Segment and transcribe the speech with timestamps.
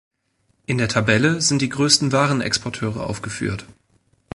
[0.65, 3.67] In der Tabelle sind die größten Waren-Exporteure aufgeführt.